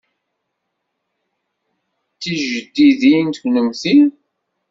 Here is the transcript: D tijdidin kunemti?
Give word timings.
D 2.21 2.21
tijdidin 2.21 3.27
kunemti? 3.41 3.95